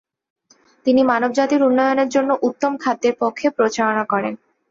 [0.85, 4.33] তিনি মানবজাতির উন্নয়নের জন্য উত্তম খাদ্যের পক্ষে প্রচারণা করেন।